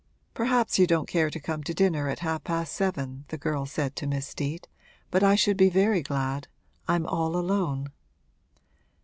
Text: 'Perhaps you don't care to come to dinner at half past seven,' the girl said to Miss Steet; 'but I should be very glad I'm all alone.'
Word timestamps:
'Perhaps 0.33 0.79
you 0.79 0.87
don't 0.87 1.07
care 1.07 1.29
to 1.29 1.39
come 1.39 1.61
to 1.63 1.75
dinner 1.75 2.09
at 2.09 2.21
half 2.25 2.43
past 2.43 2.73
seven,' 2.73 3.23
the 3.27 3.37
girl 3.37 3.67
said 3.67 3.95
to 3.95 4.07
Miss 4.07 4.25
Steet; 4.25 4.67
'but 5.11 5.21
I 5.21 5.35
should 5.35 5.57
be 5.57 5.69
very 5.69 6.01
glad 6.01 6.47
I'm 6.87 7.05
all 7.05 7.35
alone.' 7.35 7.91